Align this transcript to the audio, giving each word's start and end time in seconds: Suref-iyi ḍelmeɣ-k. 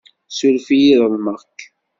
Suref-iyi 0.37 0.95
ḍelmeɣ-k. 1.01 1.59